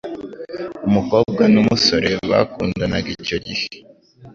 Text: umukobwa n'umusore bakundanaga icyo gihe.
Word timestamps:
umukobwa 0.87 1.43
n'umusore 1.53 2.09
bakundanaga 2.29 3.09
icyo 3.17 3.37
gihe. 3.45 3.67